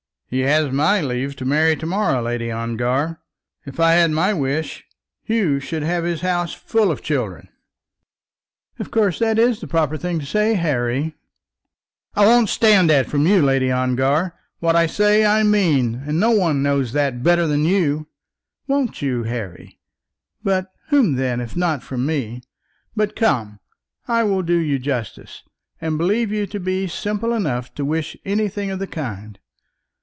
[0.33, 3.19] "He has my leave to marry to morrow, Lady Ongar.
[3.65, 4.85] If I had my wish,
[5.21, 7.49] Hugh should have his house full of children."
[8.79, 11.15] "Of course that is the proper thing to say, Harry."
[12.15, 14.33] "I won't stand that from you, Lady Ongar.
[14.59, 18.07] What I say, I mean; and no one knows that better than you."
[18.67, 19.81] "Won't you, Harry?
[20.41, 22.41] From whom, then, if not from me?
[22.95, 23.59] But come,
[24.07, 25.43] I will do you justice,
[25.81, 29.37] and believe you to be simple enough to wish anything of the kind.